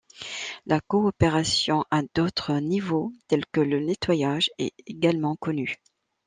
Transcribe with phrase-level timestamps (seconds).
[0.65, 5.75] La coopération à d'autres niveaux, tels que le nettoyage, est également connue.